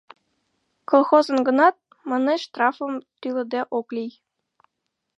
—Колхозын 0.89 1.39
гынат, 1.47 1.75
манеш, 2.09 2.41
штрафым 2.47 2.93
тӱлыде 3.19 3.61
ок 3.77 3.87
лий. 3.95 4.11